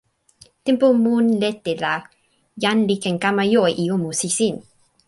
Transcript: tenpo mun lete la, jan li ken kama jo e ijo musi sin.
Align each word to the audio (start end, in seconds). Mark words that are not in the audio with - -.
tenpo 0.65 0.87
mun 1.03 1.25
lete 1.41 1.73
la, 1.83 1.93
jan 2.61 2.79
li 2.87 2.95
ken 3.03 3.15
kama 3.23 3.43
jo 3.53 3.61
e 3.69 3.71
ijo 3.83 3.95
musi 4.03 4.29
sin. 4.37 4.55